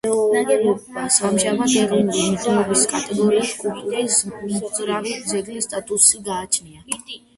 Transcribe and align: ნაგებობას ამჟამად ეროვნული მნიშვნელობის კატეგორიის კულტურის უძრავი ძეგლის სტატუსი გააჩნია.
ნაგებობას 0.35 1.17
ამჟამად 1.27 1.75
ეროვნული 1.81 2.23
მნიშვნელობის 2.29 2.87
კატეგორიის 2.93 3.53
კულტურის 3.65 4.19
უძრავი 4.63 5.15
ძეგლის 5.33 5.69
სტატუსი 5.71 6.27
გააჩნია. 6.31 7.23